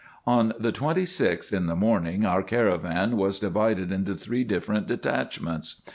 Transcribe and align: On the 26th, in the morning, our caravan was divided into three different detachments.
On 0.25 0.53
the 0.59 0.71
26th, 0.71 1.53
in 1.53 1.67
the 1.67 1.75
morning, 1.75 2.25
our 2.25 2.41
caravan 2.41 3.17
was 3.17 3.37
divided 3.37 3.91
into 3.91 4.15
three 4.15 4.43
different 4.43 4.87
detachments. 4.87 5.83